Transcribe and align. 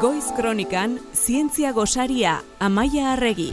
Goiz 0.00 0.32
Kronikan, 0.34 0.98
Zientzia 1.12 1.72
Gosaria, 1.72 2.40
Amaia 2.58 3.12
Arregi. 3.12 3.50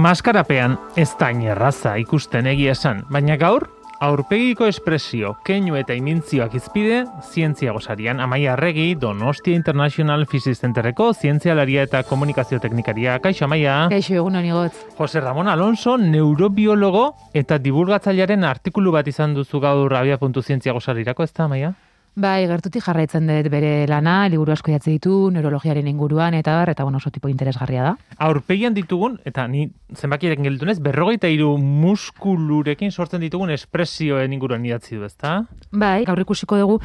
Maskarapean 0.00 0.78
ez 0.96 1.10
da 1.20 1.28
erraza 1.28 1.98
ikusten 2.00 2.46
egia 2.48 2.72
esan, 2.72 3.02
baina 3.12 3.36
gaur, 3.36 3.66
aurpegiko 4.00 4.64
espresio, 4.64 5.34
keinu 5.44 5.76
eta 5.76 5.92
imintzioak 5.92 6.54
izpide, 6.56 7.04
zientzia 7.20 7.74
gozarian, 7.76 8.18
Amaia 8.18 8.54
Arregi, 8.54 8.94
Donostia 8.94 9.54
International 9.54 10.24
Physics 10.24 10.62
Centerreko, 10.64 11.12
zientzialaria 11.12 11.82
eta 11.84 12.02
komunikazio 12.08 12.58
teknikaria. 12.58 13.18
Kaixo, 13.20 13.44
Amaia? 13.44 13.90
Kaixo, 13.92 14.14
egun 14.14 14.40
honi 14.40 14.56
gotz. 14.56 14.72
Jose 14.96 15.20
Ramon 15.20 15.48
Alonso, 15.52 15.98
neurobiologo 15.98 17.10
eta 17.34 17.58
divulgatzailearen 17.58 18.44
artikulu 18.44 18.96
bat 18.96 19.12
izan 19.12 19.36
duzu 19.36 19.60
gaur 19.60 20.00
abia.zientzia 20.00 20.72
gozarirako, 20.72 21.28
ez 21.28 21.34
da, 21.34 21.44
Amaia? 21.44 21.74
Bai, 22.16 22.46
gertutik 22.48 22.80
jarraitzen 22.80 23.26
dut 23.28 23.50
bere 23.52 23.84
lana, 23.90 24.22
liburu 24.32 24.54
asko 24.54 24.70
jatze 24.72 24.88
ditu, 24.88 25.28
neurologiaren 25.34 25.84
inguruan, 25.90 26.32
eta 26.32 26.54
bar, 26.56 26.70
eta 26.72 26.84
bueno, 26.86 26.96
oso 26.96 27.10
tipo 27.12 27.28
interesgarria 27.28 27.82
da. 27.84 27.90
Aurpegian 28.24 28.72
ditugun, 28.72 29.18
eta 29.28 29.42
ni 29.52 29.66
zenbakirekin 29.92 30.46
gelditunez, 30.48 30.78
berrogeita 30.80 31.28
hiru 31.28 31.50
muskulurekin 31.60 32.88
sortzen 32.88 33.20
ditugun 33.20 33.50
espresioen 33.52 34.32
inguruan 34.32 34.64
idatzi 34.64 34.96
du, 34.96 35.04
ezta? 35.04 35.42
Bai, 35.76 36.06
gaur 36.08 36.22
ikusiko 36.22 36.56
dugu, 36.56 36.78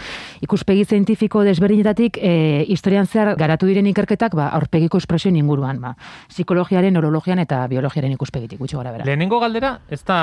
ikuspegi 0.44 0.84
zientifiko 0.84 1.46
desberdinetatik, 1.48 2.20
e, 2.20 2.66
historian 2.68 3.08
zehar 3.08 3.32
garatu 3.40 3.70
diren 3.70 3.88
ikerketak, 3.88 4.36
ba, 4.36 4.50
aurpegiko 4.58 5.00
espresioen 5.00 5.38
inguruan, 5.40 5.80
ba, 5.80 5.94
psikologiaren, 6.34 6.92
neurologian 6.92 7.40
eta 7.40 7.62
biologiaren 7.72 8.12
ikuspegitik, 8.18 8.60
gutxi 8.60 8.76
gora 8.76 8.92
bera. 8.98 9.08
Lehenengo 9.08 9.40
galdera, 9.40 9.78
ez 9.88 10.02
da, 10.04 10.20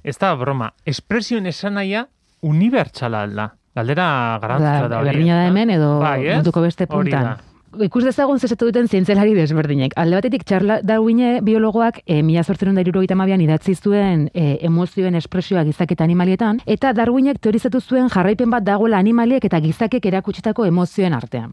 ez 0.00 0.16
da 0.16 0.32
broma, 0.32 0.70
espresioen 0.88 1.52
esanaia 1.52 2.06
unibertsala 2.40 3.26
da. 3.28 3.50
Galdera 3.74 4.38
garantzua 4.42 4.88
da 4.88 5.00
hori. 5.00 5.10
Berdina 5.10 5.40
da 5.40 5.48
hemen 5.48 5.74
edo 5.74 5.98
bai, 6.02 6.20
munduko 6.30 6.62
beste 6.62 6.86
puntan. 6.86 7.34
Ikus 7.82 8.04
dezagun 8.04 8.38
zesetu 8.38 8.68
duten 8.68 8.86
zientzelari 8.86 9.32
desberdinek. 9.34 9.96
Alde 9.98 10.14
batetik, 10.20 10.44
Charles 10.46 10.84
Darwine 10.86 11.40
biologoak 11.42 12.04
e, 12.06 12.20
mila 12.22 12.44
sortzen 12.44 12.78
da 12.78 12.84
irurogeita 12.84 13.16
mabian 13.18 13.42
idatzi 13.42 13.74
zuen 13.74 14.28
e, 14.32 14.60
emozioen 14.68 15.18
espresioa 15.18 15.64
gizak 15.66 15.96
eta 15.96 16.06
animalietan, 16.06 16.62
eta 16.66 16.94
Darwinek 16.94 17.42
teorizatu 17.42 17.82
zuen 17.82 18.06
jarraipen 18.14 18.54
bat 18.54 18.62
dagoela 18.62 19.02
animaliek 19.02 19.44
eta 19.50 19.58
gizakek 19.64 20.06
erakutsitako 20.06 20.70
emozioen 20.70 21.18
artean 21.18 21.50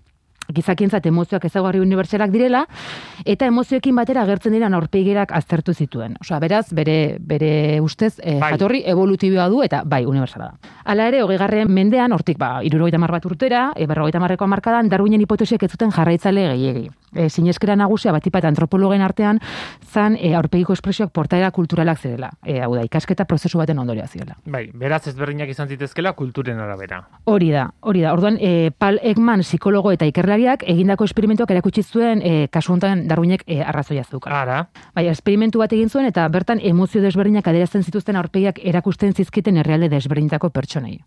gizakientzat 0.54 1.06
emozioak 1.06 1.46
ezagarri 1.46 1.82
unibertsalak 1.84 2.32
direla 2.32 2.66
eta 3.26 3.48
emozioekin 3.50 3.96
batera 3.96 4.24
agertzen 4.24 4.54
dira 4.54 4.70
aurpegirak 4.72 5.32
aztertu 5.36 5.74
zituen. 5.74 6.16
Osea, 6.22 6.40
beraz, 6.40 6.66
bere 6.74 7.18
bere 7.20 7.82
ustez 7.82 8.14
eh, 8.20 8.40
Bai. 8.40 8.52
jatorri 8.54 8.84
evolutiboa 8.86 9.50
du 9.50 9.62
eta 9.64 9.84
bai 9.86 10.04
unibertsala 10.06 10.52
da. 10.52 10.74
Hala 10.86 11.08
ere, 11.12 11.24
20. 11.24 11.68
mendean 11.70 12.12
hortik 12.12 12.38
ba 12.38 12.60
70 12.64 13.12
bat 13.12 13.26
urtera, 13.26 13.72
e, 13.76 13.88
50eko 13.88 14.48
hamarkadan 14.48 14.90
Darwinen 14.90 15.22
hipotesiak 15.22 15.64
ez 15.64 15.72
zuten 15.72 15.92
jarraitzaile 15.92 16.50
gehiegi. 16.56 16.90
E, 17.14 17.30
sineskera 17.30 17.76
nagusia 17.76 18.12
batipat 18.12 18.46
antropologen 18.46 19.02
artean 19.02 19.40
zan 19.92 20.16
e, 20.20 20.34
aurpegiko 20.36 20.74
espresioak 20.74 21.12
portaera 21.12 21.52
kulturalak 21.52 22.00
zirela. 22.00 22.30
E, 22.46 22.60
hau 22.62 22.74
da, 22.76 22.84
ikasketa 22.88 23.26
prozesu 23.26 23.58
baten 23.60 23.80
ondorioa 23.80 24.08
zirela. 24.08 24.38
Bai, 24.46 24.70
beraz 24.74 25.08
ezberdinak 25.08 25.50
izan 25.50 25.68
zitezkela 25.68 26.14
kulturen 26.14 26.60
arabera. 26.60 27.02
Hori 27.26 27.52
da, 27.52 27.70
hori 27.82 28.02
da. 28.02 28.14
Orduan, 28.14 28.38
e, 28.40 28.72
Paul 28.78 29.00
Ekman 29.04 29.42
psikologo 29.44 29.92
eta 29.92 30.06
ikerlariak 30.06 30.64
egindako 30.68 31.04
esperimentuak 31.06 31.52
erakutsi 31.52 31.84
zuen 31.84 32.22
e, 32.24 32.48
kasu 32.52 32.74
honetan 32.74 33.08
Darwinek 33.08 33.44
e, 33.48 33.62
arrazoia 33.62 34.04
zeukan. 34.04 34.32
Ara, 34.34 34.62
Bai, 34.96 35.08
esperimentu 35.12 35.60
bat 35.60 35.72
egin 35.74 35.90
zuen 35.90 36.06
eta 36.06 36.28
bertan 36.30 36.60
emozio 36.64 37.02
desberdinak 37.02 37.48
adierazten 37.48 37.84
zituzten 37.84 38.16
aurpegiak 38.16 38.60
erakusten 38.64 39.14
zizkiten 39.14 39.58
herrialde 39.58 39.90
desberdinetako 39.90 40.50
pertsonei. 40.50 41.00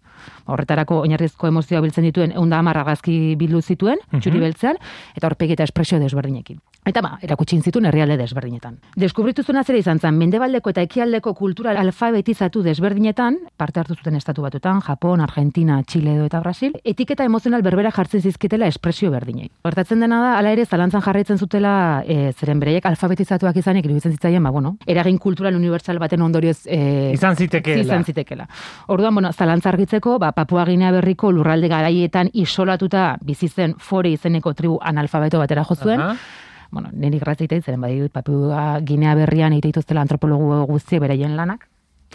Horretarako 0.46 1.00
oinarrizko 1.04 1.48
emozioa 1.48 1.80
biltzen 1.84 2.04
dituen 2.04 2.32
110 2.36 2.70
argazki 2.76 3.16
bildu 3.40 3.60
zituen, 3.62 3.98
Mhm. 4.12 4.20
txuri 4.20 4.40
beltzean, 4.40 4.76
eta 5.16 5.26
aurpegi 5.26 5.52
eta 5.52 5.64
espresio 5.64 5.93
De 5.98 6.06
Osbardiñekin. 6.06 6.60
Eta 6.84 7.00
ba, 7.00 7.14
erakutsi 7.24 7.56
zituen 7.64 7.86
herrialde 7.88 8.18
desberdinetan. 8.20 8.74
Deskubritu 9.00 9.42
zuena 9.42 9.62
zera 9.64 9.78
izan 9.80 10.00
zen, 10.02 10.18
mendebaldeko 10.20 10.68
eta 10.68 10.82
ekialdeko 10.84 11.32
kultura 11.34 11.72
alfabetizatu 11.80 12.60
desberdinetan, 12.62 13.38
parte 13.56 13.80
hartu 13.80 13.96
zuten 13.96 14.18
estatu 14.18 14.44
batuetan, 14.44 14.82
Japon, 14.84 15.22
Argentina, 15.24 15.78
Chile 15.88 16.16
edo 16.18 16.26
eta 16.28 16.42
Brasil, 16.44 16.74
etiketa 16.84 17.24
emozional 17.24 17.64
berbera 17.64 17.90
jartzen 17.90 18.20
zizkitela 18.20 18.68
espresio 18.68 19.10
berdinei. 19.14 19.48
Gertatzen 19.64 20.04
dena 20.04 20.20
da, 20.20 20.34
hala 20.36 20.52
ere, 20.52 20.66
zalantzan 20.66 21.00
jarraitzen 21.06 21.40
zutela, 21.40 22.04
e, 22.04 22.34
zeren 22.36 22.60
bereiek 22.60 22.84
alfabetizatuak 22.92 23.56
izanik, 23.56 23.88
iruditzen 23.88 24.12
zitzaien, 24.18 24.44
ba, 24.44 24.52
bueno, 24.52 24.76
eragin 24.84 25.16
kultural 25.16 25.56
unibertsal 25.56 25.98
baten 25.98 26.20
ondorioz 26.20 26.66
e, 26.66 27.12
izan 27.16 27.40
zitekeela. 27.40 27.88
izan 27.88 28.04
zitekela. 28.04 28.48
Orduan, 28.92 29.14
bueno, 29.14 29.32
zalantza 29.32 29.72
argitzeko, 29.72 30.18
ba, 30.18 30.34
Papua 30.36 30.68
Ginea 30.68 30.92
berriko 30.92 31.32
lurralde 31.32 31.72
garaietan 31.72 32.28
isolatuta 32.34 33.14
bizi 33.24 33.48
zen 33.48 33.78
fore 33.78 34.12
izeneko 34.12 34.52
tribu 34.52 34.78
analfabeto 34.82 35.40
batera 35.40 35.64
jo 35.64 35.80
zuen. 35.80 36.00
Aha. 36.00 36.42
Bueno, 36.74 36.90
niri 36.90 37.20
grazita 37.22 37.54
zen, 37.62 37.78
baditut 37.80 38.10
Papua 38.10 38.80
Ginea 38.82 39.14
berrian 39.14 39.54
egite 39.54 39.70
dituztela 39.70 40.02
antropologo 40.02 40.64
guzti 40.66 40.98
beraien 40.98 41.36
lanak. 41.38 41.68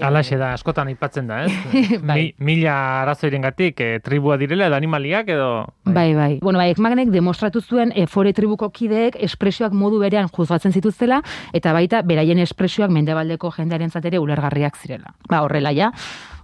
Alaxe 0.03 0.35
da, 0.39 0.53
askotan 0.55 0.87
aipatzen 0.91 1.27
da, 1.27 1.41
ez? 1.45 1.53
Bai. 2.09 2.17
Mi, 2.19 2.25
mila 2.51 2.73
arazoiren 3.01 3.43
gatik, 3.43 3.79
e, 3.83 3.99
tribua 4.03 4.35
direla 4.39 4.67
edo 4.67 4.75
animaliak 4.75 5.31
edo... 5.31 5.49
Bai, 5.85 6.13
bai. 6.15 6.29
Bueno, 6.43 6.59
bai, 6.59 6.69
Ekmanek 6.71 7.11
demostratu 7.11 7.61
zuen 7.61 7.91
e, 7.95 8.05
fore 8.07 8.33
tribuko 8.35 8.69
kideek 8.75 9.15
espresioak 9.29 9.75
modu 9.75 9.99
berean 10.03 10.27
juzgatzen 10.27 10.75
zituztela 10.75 11.21
eta 11.55 11.73
baita 11.75 12.03
beraien 12.03 12.39
espresioak 12.43 12.91
mendebaldeko 12.95 13.51
jendearen 13.55 13.95
ere 14.03 14.19
ulergarriak 14.19 14.75
zirela. 14.75 15.15
Ba, 15.29 15.41
horrela 15.43 15.71
ja, 15.71 15.91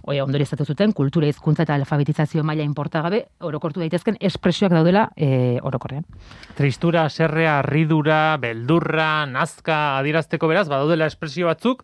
Oia, 0.06 0.22
ondorioztatu 0.22 0.64
zuten, 0.64 0.92
kultura 0.94 1.26
hizkuntza 1.26 1.64
eta 1.66 1.74
alfabetizazio 1.74 2.44
maila 2.46 2.62
inportagabe, 2.62 3.24
orokortu 3.42 3.82
daitezken 3.82 4.20
espresioak 4.28 4.70
daudela 4.76 5.08
e, 5.16 5.58
orokorrean. 5.66 6.04
Tristura, 6.54 7.08
serrea, 7.10 7.56
ridura, 7.66 8.36
beldurra, 8.38 9.26
nazka, 9.26 9.98
adierazteko 9.98 10.46
beraz, 10.52 10.68
badaudela 10.70 11.10
espresio 11.10 11.50
batzuk, 11.50 11.82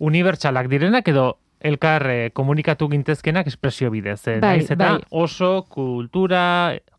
unibertsalak 0.00 0.70
direnak 0.72 1.12
edo 1.12 1.34
elkar 1.60 2.06
eh, 2.08 2.30
komunikatu 2.32 2.88
gintezkenak 2.88 3.46
espresio 3.50 3.90
bidez. 3.90 4.20
Eh? 4.28 4.38
Bai, 4.40 4.58
Naiz 4.62 4.70
eta 4.70 4.92
bai. 4.94 5.04
oso 5.10 5.66
kultura, 5.68 6.42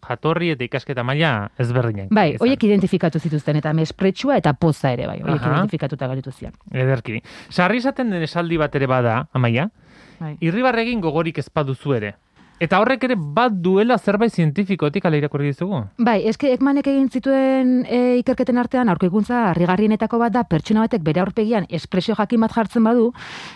jatorri 0.05 0.51
eta 0.53 0.67
ikasketa 0.67 1.03
maila 1.07 1.49
ezberdinak. 1.57 2.11
Bai, 2.13 2.33
hoiek 2.39 2.63
identifikatu 2.69 3.19
zituzten 3.19 3.57
eta 3.57 3.73
mespretsua 3.73 4.37
eta 4.37 4.53
poza 4.53 4.93
ere 4.93 5.07
bai, 5.07 5.19
hoiek 5.23 5.45
identifikatuta 5.49 6.11
garitu 6.11 6.35
zian. 6.35 6.53
Ederki. 6.71 7.23
Sarri 7.49 7.79
izaten 7.81 8.11
den 8.13 8.25
esaldi 8.27 8.59
bat 8.59 8.75
ere 8.75 8.89
bada, 8.91 9.21
amaia, 9.33 9.69
Bai. 10.19 10.37
irribarregin 10.41 11.01
gogorik 11.01 11.37
ez 11.37 11.49
baduzu 11.53 11.93
ere. 11.95 12.15
Eta 12.59 12.81
horrek 12.83 13.05
ere 13.07 13.15
bat 13.15 13.53
duela 13.63 13.95
zerbait 13.97 14.33
zientifikotik 14.35 15.05
ala 15.07 15.15
irakurri 15.15 15.53
dizugu. 15.53 15.77
Bai, 16.03 16.17
eske 16.27 16.49
Ekmanek 16.51 16.89
egin 16.91 17.05
zituen 17.07 17.69
e, 17.87 18.17
ikerketen 18.19 18.59
artean 18.59 18.91
aurkikuntza 18.91 19.45
harrigarrienetako 19.53 20.19
bat 20.19 20.35
da 20.35 20.43
pertsona 20.43 20.83
batek 20.83 21.05
bere 21.05 21.23
aurpegian 21.23 21.69
espresio 21.71 22.17
jakin 22.19 22.43
bat 22.43 22.51
jartzen 22.57 22.83
badu, 22.83 23.13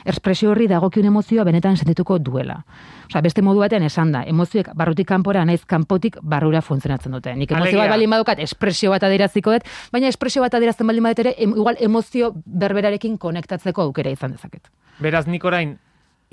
espresio 0.08 0.54
horri 0.54 0.70
dagokion 0.72 1.12
emozioa 1.12 1.44
benetan 1.44 1.76
sentituko 1.76 2.16
duela. 2.24 2.62
Osea, 3.10 3.26
beste 3.28 3.44
modu 3.44 3.60
batean 3.66 3.84
esan 3.84 4.16
da, 4.16 4.24
emozioek 4.24 4.72
barrutik 4.74 5.12
kanpora 5.12 5.44
naiz 5.44 5.66
kanpotik 5.68 6.22
barrura 6.24 6.64
funtzionatzen 6.64 7.12
dute. 7.12 7.36
Nik 7.36 7.52
emozio 7.52 7.74
Alegia. 7.74 7.84
bat 7.84 7.98
baldin 7.98 8.16
badukat 8.16 8.40
espresio 8.48 8.96
bat 8.96 9.04
adieraziko 9.04 9.52
dut, 9.58 9.68
baina 9.92 10.08
espresio 10.08 10.48
bat 10.48 10.56
adierazten 10.56 10.88
baldin 10.88 11.12
badut 11.12 11.26
ere, 11.28 11.36
em, 11.44 11.58
igual 11.60 11.76
emozio 11.82 12.32
berberarekin 12.46 13.18
konektatzeko 13.18 13.90
aukera 13.90 14.16
izan 14.16 14.32
dezaket. 14.32 14.72
Beraz, 15.04 15.28
nik 15.28 15.44
orain, 15.44 15.76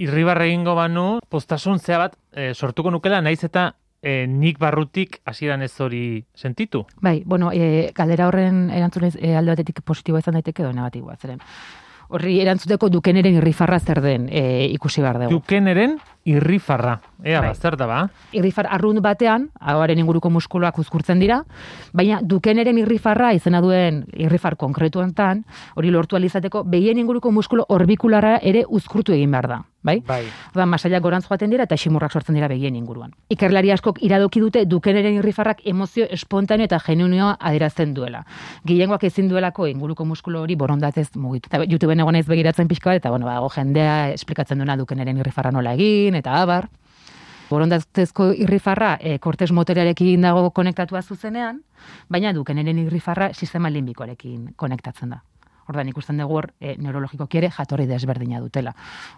irribarre 0.01 0.49
egingo 0.49 0.75
banu, 0.79 1.21
postasun 1.29 1.79
zea 1.79 1.99
bat 2.01 2.17
eh, 2.33 2.53
sortuko 2.55 2.91
nukela, 2.91 3.21
naiz 3.21 3.43
eta 3.45 3.75
eh, 4.03 4.25
nik 4.29 4.59
barrutik 4.59 5.21
hasieran 5.29 5.63
ez 5.63 5.75
hori 5.81 6.25
sentitu. 6.35 6.87
Bai, 7.05 7.21
bueno, 7.27 7.53
e, 7.53 7.91
galdera 7.97 8.29
horren 8.31 8.69
erantzunez 8.71 9.15
e, 9.21 9.35
alde 9.37 9.53
batetik 9.55 9.83
positiboa 9.85 10.25
izan 10.25 10.39
daiteke 10.39 10.65
edo 10.65 10.73
negatiboa, 10.73 11.17
zeren. 11.21 11.43
Horri 12.11 12.41
erantzuteko 12.43 12.89
dukeneren 12.91 13.37
irrifarra 13.39 13.79
zer 13.79 14.01
den 14.03 14.27
e, 14.33 14.67
ikusi 14.73 15.05
behar 15.05 15.21
dugu. 15.21 15.37
Dukeneren 15.39 15.99
irrifarra. 16.27 16.97
Ea, 17.25 17.41
Bai. 17.41 17.49
ba, 17.49 17.55
zer 17.55 17.77
da 17.77 17.87
ba? 17.87 17.99
Irrifar 18.33 18.67
arrunt 18.71 19.01
batean, 19.05 19.51
ahoaren 19.61 19.99
inguruko 19.99 20.31
muskuluak 20.31 20.79
uzkurtzen 20.79 21.21
dira, 21.21 21.43
baina 21.93 22.21
dukeneren 22.23 22.79
irrifarra 22.79 23.33
izena 23.37 23.61
duen 23.61 24.05
irrifar 24.17 24.57
konkretuantan, 24.57 25.45
hori 25.77 25.91
lortu 25.91 26.17
alizateko, 26.17 26.65
behien 26.65 26.99
inguruko 26.99 27.31
muskulu 27.31 27.67
orbikularra 27.69 28.39
ere 28.43 28.65
uzkurtu 28.69 29.13
egin 29.13 29.31
behar 29.31 29.49
da. 29.49 29.61
Bai? 29.83 30.03
Bai. 30.05 30.27
Oda, 30.55 30.67
masailak 30.69 31.03
gorantz 31.03 31.25
joaten 31.25 31.51
dira 31.51 31.65
eta 31.65 31.77
ximurrak 31.81 32.13
sortzen 32.13 32.37
dira 32.37 32.49
begien 32.53 32.75
inguruan. 32.77 33.15
Ikerlari 33.33 33.71
askok 33.73 34.03
iradoki 34.05 34.43
dute 34.43 34.67
dukeneren 34.69 35.17
irrifarrak 35.17 35.63
emozio 35.65 36.05
espontaneo 36.13 36.69
eta 36.69 36.79
genuinioa 36.85 37.39
adierazten 37.41 37.95
duela. 37.97 38.21
Gehiengoak 38.69 39.05
ezin 39.09 39.31
duelako 39.31 39.71
inguruko 39.71 40.05
muskulu 40.05 40.43
hori 40.43 40.55
borondatez 40.55 41.09
mugitu. 41.17 41.49
Eta 41.49 41.65
YouTubeen 41.65 42.05
egon 42.05 42.21
ez 42.21 42.27
begiratzen 42.29 42.69
pixka 42.69 42.91
bat, 42.91 43.01
eta 43.01 43.11
bueno, 43.11 43.25
ba, 43.25 43.41
jendea 43.57 44.11
esplikatzen 44.13 44.61
duena 44.61 44.77
dukeneren 44.77 45.17
irrifarra 45.17 45.51
nola 45.51 45.73
egin, 45.79 46.15
eta 46.21 46.37
abar. 46.43 46.69
Borondatezko 47.51 48.31
irrifarra 48.45 48.93
e, 49.01 49.19
kortez 49.19 49.51
motorearekin 49.51 50.23
dago 50.23 50.51
konektatua 50.55 51.03
zuzenean, 51.03 51.59
baina 52.09 52.33
dukeneren 52.37 52.79
irrifarra 52.85 53.33
sistema 53.35 53.73
limbikoarekin 53.75 54.53
konektatzen 54.57 55.17
da. 55.17 55.21
Ordan 55.71 55.91
ikusten 55.91 56.19
dugu 56.19 56.39
hor 56.39 56.49
e, 56.59 56.75
neurologiko 56.83 57.27
kiere 57.31 57.51
jatorri 57.55 57.87
desberdina 57.91 58.41
dutela. 58.43 58.73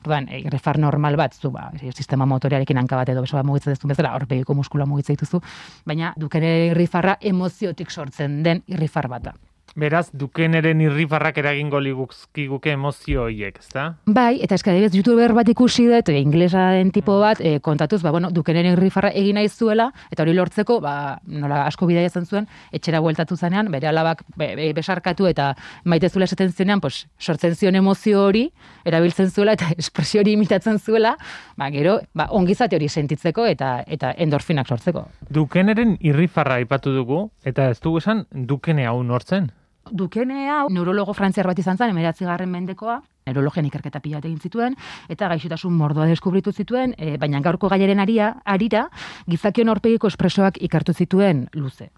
Ordan 0.04 0.28
e, 0.28 0.42
irrifar 0.46 0.80
normal 0.80 1.16
bat 1.20 1.36
zu 1.36 1.52
ba, 1.52 1.68
sistema 1.92 2.26
motoriarekin 2.28 2.80
hanka 2.80 2.98
bat 3.00 3.12
edo 3.12 3.24
beso 3.24 3.36
bat 3.36 3.48
mugitzen 3.48 3.76
duzu 3.76 3.92
bezala, 3.92 4.12
aurpegiko 4.16 4.56
muskula 4.56 4.88
mugitzen 4.88 5.16
dituzu, 5.16 5.40
baina 5.88 6.12
dukene 6.16 6.52
irrifarra 6.72 7.16
emoziotik 7.20 7.90
sortzen 7.90 8.42
den 8.44 8.64
irrifar 8.66 9.08
bata. 9.12 9.36
Beraz, 9.72 10.10
dukeneren 10.12 10.82
irrifarrak 10.84 11.38
eragingo 11.40 11.78
liguzkiguke 11.80 12.74
emozio 12.76 13.22
horiek, 13.24 13.56
ezta? 13.62 13.86
Bai, 14.04 14.42
eta 14.44 14.58
eska 14.58 14.74
debez 14.76 14.92
youtuber 14.92 15.32
bat 15.32 15.48
ikusi 15.48 15.86
dut, 15.88 16.10
e, 16.12 16.18
inglesa 16.20 16.66
den 16.76 16.90
tipo 16.92 17.14
bat, 17.20 17.40
e, 17.40 17.56
kontatuz, 17.64 18.02
ba, 18.04 18.10
bueno, 18.12 18.28
dukeneren 18.30 18.76
irrifarra 18.76 19.08
egin 19.16 19.38
nahi 19.40 19.48
zuela, 19.48 19.88
eta 20.12 20.26
hori 20.26 20.34
lortzeko, 20.36 20.76
ba, 20.84 20.94
nola 21.24 21.62
asko 21.70 21.88
bidea 21.88 22.04
izan 22.10 22.28
zuen, 22.28 22.48
etxera 22.70 23.00
bueltatu 23.00 23.36
zanean, 23.36 23.70
bere 23.72 23.88
alabak 23.88 24.20
be, 24.36 24.68
besarkatu 24.76 25.30
eta 25.30 25.54
maite 25.88 26.10
zuela 26.12 26.28
esaten 26.28 26.52
zenean, 26.52 26.84
pues, 26.84 27.06
sortzen 27.18 27.56
zion 27.56 27.80
emozio 27.80 28.26
hori, 28.26 28.44
erabiltzen 28.84 29.32
zuela 29.32 29.56
eta 29.56 29.70
espresio 29.82 30.20
hori 30.20 30.36
imitatzen 30.36 30.78
zuela, 30.84 31.16
ba, 31.56 31.70
gero, 31.72 31.96
ba, 32.12 32.28
ongizate 32.28 32.76
hori 32.76 32.90
sentitzeko 32.92 33.48
eta 33.48 33.72
eta 33.88 34.12
endorfinak 34.20 34.68
sortzeko. 34.68 35.06
Dukeneren 35.32 35.96
irrifarra 36.04 36.60
aipatu 36.60 36.92
dugu, 36.92 37.24
eta 37.44 37.70
ez 37.72 37.80
dugu 37.80 38.04
esan 38.04 38.26
dukene 38.32 38.84
hau 38.86 39.00
nortzen? 39.02 39.48
Dukene 39.92 40.46
hau 40.48 40.70
neurologo 40.72 41.12
frantziar 41.12 41.44
bat 41.44 41.58
izan 41.60 41.76
zen, 41.76 41.90
emeratzi 41.92 42.24
garren 42.24 42.48
mendekoa, 42.48 42.94
neurologian 43.28 43.66
ikerketa 43.68 44.00
pila 44.00 44.22
egin 44.22 44.38
zituen, 44.40 44.76
eta 45.12 45.28
gaixotasun 45.28 45.74
mordoa 45.76 46.06
deskubritu 46.08 46.52
zituen, 46.52 46.94
e, 46.96 47.18
baina 47.20 47.42
gaurko 47.44 47.68
gaiaren 47.68 48.00
aria, 48.00 48.30
arira, 48.48 48.86
gizakion 49.28 49.68
aurpegiko 49.68 50.08
espresoak 50.08 50.56
ikartu 50.64 50.94
zituen 50.96 51.44
luze. 51.52 51.90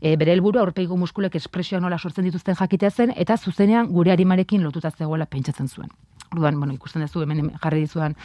E, 0.00 0.16
bere 0.16 0.32
helburu 0.32 0.62
aurpegiko 0.62 0.96
muskulek 0.96 1.36
espresioa 1.36 1.82
nola 1.84 1.98
sortzen 1.98 2.24
dituzten 2.24 2.56
jakitea 2.56 2.90
zen, 2.90 3.12
eta 3.16 3.36
zuzenean 3.36 3.92
gure 3.92 4.16
arimarekin 4.16 4.64
lotuta 4.64 4.90
zegoela 4.90 5.26
pentsatzen 5.26 5.68
zuen. 5.68 5.92
Orduan, 6.32 6.56
bueno, 6.56 6.72
ikusten 6.72 7.04
duzu 7.04 7.26
hemen 7.26 7.52
jarri 7.60 7.84
dizuan 7.84 8.16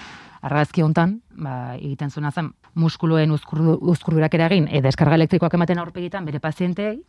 argazki 0.42 0.88
hontan, 0.88 1.20
ba, 1.36 1.76
egiten 1.76 2.16
zuena 2.16 2.32
zen 2.32 2.54
muskuloen 2.80 3.36
uzkurdurak 3.36 4.40
eragin, 4.40 4.72
e, 4.72 4.82
deskarga 4.82 5.20
elektrikoak 5.20 5.60
ematen 5.60 5.84
aurpegitan 5.84 6.24
bere 6.24 6.40
pazienteei, 6.40 7.02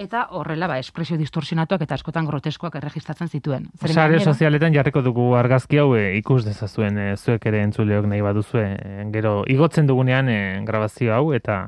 eta 0.00 0.26
horrela 0.36 0.68
ba 0.70 0.78
espresio 0.80 1.18
distorsionatuak 1.20 1.84
eta 1.84 1.98
askotan 1.98 2.28
groteskoak 2.30 2.78
erregistratzen 2.80 3.28
zituen. 3.28 3.68
Sare 3.86 4.20
sozialetan 4.20 4.74
jarriko 4.74 5.02
dugu 5.04 5.34
argazki 5.36 5.80
hau 5.82 5.92
e, 5.98 6.16
ikus 6.18 6.42
dezazuen 6.46 6.98
e, 6.98 7.08
zuek 7.16 7.44
ere 7.50 7.62
entzuleok 7.66 8.08
nahi 8.08 8.24
baduzue 8.24 8.66
e, 8.72 9.04
gero 9.12 9.40
igotzen 9.48 9.90
dugunean 9.90 10.32
e, 10.32 10.40
grabazio 10.66 11.14
hau 11.16 11.32
eta 11.36 11.60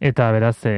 eta 0.00 0.30
beraz 0.32 0.58
e, 0.68 0.76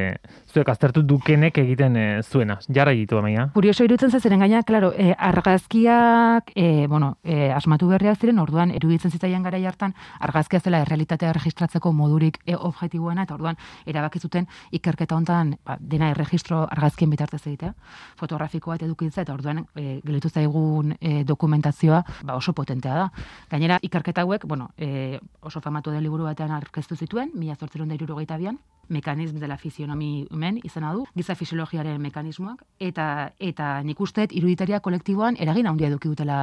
zuek 0.49 0.69
aztertu 0.73 1.03
dukenek 1.03 1.59
egiten 1.61 1.97
e, 1.97 2.06
zuena. 2.23 2.59
Jarra 2.75 2.93
egitu 2.97 3.19
amaia. 3.19 3.49
Kurioso 3.55 3.85
irutzen 3.85 4.11
zeren 4.11 4.41
gaina, 4.41 4.62
claro, 4.62 4.93
e, 4.97 5.12
argazkiak, 5.12 6.53
e, 6.55 6.87
bueno, 6.89 7.19
e, 7.23 7.50
asmatu 7.53 7.89
berriak 7.89 8.19
ziren, 8.19 8.39
orduan 8.39 8.71
eruditzen 8.71 9.11
zitzaian 9.11 9.43
gara 9.43 9.59
hartan 9.69 9.95
argazkia 10.21 10.61
zela 10.61 10.81
errealitatea 10.85 11.33
registratzeko 11.33 11.93
modurik 11.93 12.39
e, 12.47 12.56
objektiboena, 12.56 13.27
eta 13.27 13.35
orduan 13.35 13.59
erabaki 13.87 14.19
zuten 14.21 14.47
ikerketa 14.73 15.17
hontan 15.17 15.56
ba, 15.65 15.77
dena 15.81 16.11
erregistro 16.11 16.62
argazkien 16.71 17.11
bitartez 17.11 17.43
egitea, 17.47 17.75
fotografikoa 18.17 18.79
eta 18.79 18.87
edukitza, 18.87 19.23
eta 19.23 19.35
orduan 19.35 19.65
e, 19.75 20.00
gelitu 20.05 20.31
zaigun 20.31 20.97
e, 21.00 21.25
dokumentazioa 21.25 22.03
ba, 22.23 22.37
oso 22.37 22.55
potentea 22.55 22.95
da. 22.95 23.11
Gainera, 23.50 23.79
ikerketa 23.83 24.25
hauek, 24.25 24.47
bueno, 24.47 24.71
e, 24.79 25.19
oso 25.43 25.61
famatu 25.61 25.93
den 25.93 26.03
liburu 26.03 26.25
batean 26.25 26.55
aurkeztu 26.56 26.97
zituen, 26.97 27.33
mila 27.35 27.56
zortzeron 27.56 27.89
da 27.89 27.99
irurogeita 27.99 28.39
bian, 28.39 28.59
mekanism 28.89 29.39
dela 29.39 29.56
fizionomi 29.61 30.27
men 30.38 30.58
izena 30.64 30.93
du, 30.94 31.05
giza 31.17 31.35
fisiologiaren 31.38 32.00
mekanismoak, 32.02 32.62
eta 32.81 33.32
eta 33.38 33.70
nik 33.87 34.00
usteet 34.00 34.32
iruditaria 34.37 34.81
kolektiboan 34.85 35.37
eragin 35.40 35.67
handia 35.67 35.88
eduki 35.90 36.08
dutela 36.08 36.38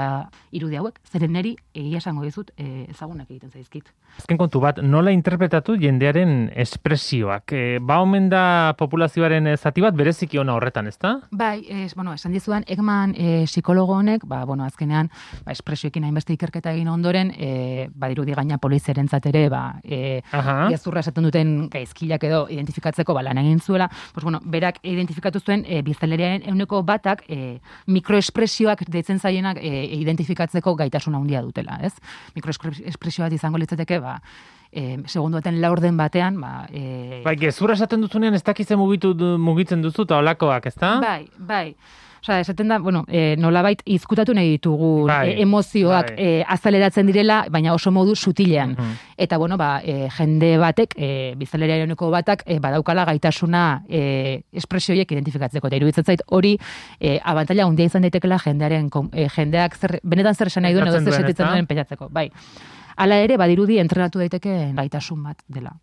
irudi 0.56 0.77
hauek, 0.80 1.00
zeren 1.09 1.33
neri 1.36 1.56
egia 1.74 2.01
esango 2.01 2.25
dizut 2.25 2.51
e, 2.57 2.86
ezagunak 2.92 3.30
egiten 3.30 3.51
zaizkit. 3.51 3.89
Azken 4.19 4.39
kontu 4.39 4.62
bat, 4.63 4.81
nola 4.83 5.12
interpretatu 5.15 5.75
jendearen 5.80 6.50
espresioak? 6.65 7.56
E, 7.56 7.80
ba 7.80 8.00
omen 8.03 8.30
da 8.31 8.75
populazioaren 8.80 9.50
zati 9.56 9.83
bat 9.83 9.95
bereziki 9.95 10.39
ona 10.42 10.56
horretan, 10.56 10.88
ezta? 10.92 11.15
Bai, 11.31 11.65
es, 11.69 11.95
bueno, 11.95 12.13
esan 12.13 12.36
dizuan, 12.36 12.68
Ekman 12.68 13.15
e, 13.18 13.44
psikologo 13.45 13.95
honek, 13.95 14.25
ba, 14.27 14.44
bueno, 14.45 14.65
azkenean, 14.65 15.09
ba, 15.45 15.56
espresioekin 15.56 16.06
hainbeste 16.07 16.36
ikerketa 16.36 16.74
egin 16.75 16.89
ondoren, 16.92 17.31
e, 17.38 17.88
badirudi 17.95 18.36
gaina 18.36 18.57
poliziaren 18.62 19.07
zatere, 19.07 19.47
ba, 19.50 19.63
e, 19.83 20.21
esaten 21.06 21.27
duten 21.27 21.53
gaizkilak 21.74 22.24
edo 22.27 22.45
identifikatzeko 22.50 23.13
ba, 23.15 23.24
lan 23.25 23.39
egin 23.42 23.59
zuela, 23.59 23.85
pues, 23.90 24.24
bueno, 24.24 24.42
berak 24.44 24.80
identifikatu 24.84 25.40
zuen 25.40 25.66
e, 25.68 25.82
biztanleriaren 25.86 26.48
euneko 26.52 26.82
batak 26.84 27.24
e, 27.30 27.60
mikroespresioak 27.88 28.86
deitzen 28.90 29.20
zaienak 29.20 29.62
e, 29.62 29.86
identifikatzeko 30.00 30.76
gaitasuna 30.76 31.22
handia 31.22 31.42
dutela, 31.46 31.80
ez? 31.84 31.94
Mikroespresioak 32.36 33.34
izango 33.34 33.62
litzateke, 33.62 34.00
ba, 34.04 34.20
e, 34.72 34.98
segundu 35.08 35.40
baten 35.40 35.62
laurden 35.62 35.98
batean, 35.98 36.40
ba... 36.42 36.66
E... 36.72 37.22
Bai, 37.26 37.36
gezura 37.40 37.78
esaten 37.78 38.04
duzunean 38.04 38.36
ez 38.36 38.44
dakize 38.44 38.78
mugitu, 38.80 39.14
mugitzen 39.40 39.84
duzu 39.86 40.08
eta 40.08 40.20
olakoak, 40.24 40.68
ezta? 40.72 40.98
Bai, 41.04 41.24
bai. 41.38 41.68
Osa, 42.25 42.39
esaten 42.39 42.68
da, 42.68 42.80
bueno, 42.80 43.04
e, 43.07 43.36
nolabait 43.38 43.83
izkutatu 43.86 44.33
nahi 44.33 44.56
ditugu 44.56 45.06
bai, 45.06 45.30
e, 45.30 45.44
emozioak 45.44 46.07
bai. 46.16 46.24
e, 46.39 46.45
azaleratzen 46.56 47.06
direla, 47.06 47.44
baina 47.54 47.75
oso 47.75 47.92
modu 47.94 48.16
sutilean. 48.16 48.72
Mhm. 48.72 48.95
Eta, 49.16 49.38
bueno, 49.38 49.57
ba, 49.62 49.80
e, 49.86 50.10
jende 50.10 50.57
batek, 50.57 50.95
e, 50.98 51.10
bizaleriareneko 51.38 52.10
batak, 52.10 52.42
e, 52.48 52.57
badaukala 52.60 53.06
gaitasuna 53.06 53.83
e, 53.88 54.42
espresioiek 54.51 55.12
identifikatzeko. 55.12 55.68
Eta 55.68 55.77
iruditzen 55.77 56.04
zait, 56.04 56.24
hori 56.25 56.57
e, 57.00 57.19
abantalla 57.24 57.69
handia 57.69 57.86
izan 57.86 58.01
daitekela 58.01 58.39
jendearen, 58.42 58.89
e, 59.13 59.30
jendeak 59.30 59.78
zer, 59.78 60.00
benetan 60.01 60.33
zer 60.33 60.48
esan 60.50 60.66
nahi 60.66 60.74
duen, 60.74 60.88
edo 60.88 61.04
zer 61.04 61.21
setitzen 61.21 61.45
duen 61.45 61.68
peñatzeko. 61.69 62.10
Bai. 62.10 62.31
Hala 62.98 63.21
ere, 63.21 63.38
badirudi 63.38 63.78
entrenatu 63.78 64.18
daiteke 64.18 64.71
gaitasun 64.74 65.21
bat 65.30 65.45
dela. 65.48 65.78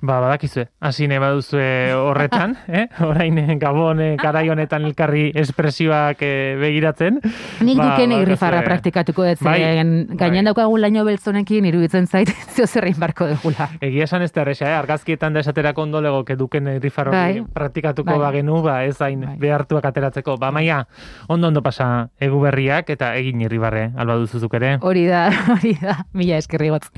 Ba, 0.00 0.18
badakizue, 0.20 0.66
hasi 0.80 1.06
ne 1.08 1.18
baduzue 1.18 1.94
horretan, 1.96 2.56
eh? 2.68 2.84
orain 3.00 3.38
gabon 3.58 4.02
garai 4.20 4.44
honetan 4.52 4.84
elkarri 4.84 5.30
espresioak 5.34 6.20
eh, 6.20 6.56
begiratzen. 6.60 7.20
Nik 7.64 7.80
ba, 7.80 7.88
duken 7.88 8.12
irrifarra 8.18 8.60
praktikatuko 8.66 9.24
dut, 9.24 9.42
bai, 9.46 9.56
gainen 9.62 10.04
bai. 10.20 10.44
daukagun 10.50 10.84
laino 10.84 11.04
beltzonekin 11.08 11.68
iruditzen 11.72 12.06
zait, 12.06 12.32
zio 12.54 12.68
zerrein 12.68 12.98
barko 13.00 13.30
degula. 13.32 13.70
Egia 13.80 14.04
esan 14.04 14.26
ez 14.26 14.32
terresa, 14.36 14.68
eh? 14.68 14.76
argazkietan 14.76 15.32
da 15.32 15.40
esaterako 15.40 15.86
ondo 15.88 16.04
lego, 16.04 16.24
que 16.28 16.36
duken 16.36 16.68
irrifarra 16.76 17.16
bai, 17.16 17.44
praktikatuko 17.56 18.10
bai. 18.12 18.20
bagenu, 18.28 18.60
ba, 18.62 18.82
ez 18.84 19.00
hain 19.00 19.24
bai. 19.24 19.36
behartuak 19.40 19.88
ateratzeko. 19.88 20.36
Ba, 20.36 20.52
maia, 20.52 20.82
ondo 21.28 21.48
ondo 21.48 21.64
pasa 21.64 22.10
egu 22.20 22.40
berriak 22.44 22.90
eta 22.92 23.14
egin 23.16 23.40
irribarre, 23.48 23.90
alba 23.96 24.20
duzuzuk 24.20 24.60
ere. 24.60 24.76
Hori 24.82 25.06
da, 25.08 25.30
hori 25.56 25.78
da, 25.80 26.02
mila 26.12 26.42
eskerri 26.42 26.74
gotz. 26.74 26.90